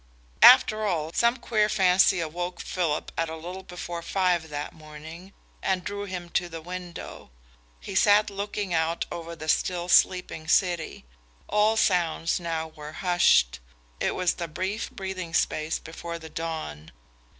After 0.41 0.83
all, 0.83 1.13
some 1.13 1.37
queer 1.37 1.69
fancy 1.69 2.19
awoke 2.21 2.59
Philip 2.59 3.11
at 3.19 3.29
a 3.29 3.35
little 3.37 3.61
before 3.61 4.01
five 4.01 4.49
that 4.49 4.73
morning 4.73 5.31
and 5.61 5.83
drew 5.83 6.05
him 6.05 6.29
to 6.31 6.49
the 6.49 6.59
window. 6.59 7.29
He 7.79 7.93
sat 7.93 8.31
looking 8.31 8.73
out 8.73 9.05
over 9.11 9.35
the 9.35 9.47
still 9.47 9.89
sleeping 9.89 10.47
city. 10.47 11.05
All 11.47 11.77
sound 11.77 12.39
now 12.39 12.69
was 12.69 12.95
hushed. 12.95 13.59
It 13.99 14.15
was 14.15 14.33
the 14.33 14.47
brief 14.47 14.89
breathing 14.89 15.35
space 15.35 15.77
before 15.77 16.17
the 16.17 16.29
dawn. 16.31 16.91